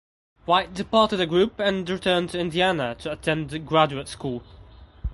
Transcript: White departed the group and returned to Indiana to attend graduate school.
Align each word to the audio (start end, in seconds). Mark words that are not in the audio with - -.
White 0.45 0.73
departed 0.73 1.17
the 1.17 1.27
group 1.27 1.59
and 1.59 1.87
returned 1.87 2.31
to 2.31 2.39
Indiana 2.39 2.95
to 2.95 3.11
attend 3.11 3.67
graduate 3.67 4.07
school. 4.07 4.41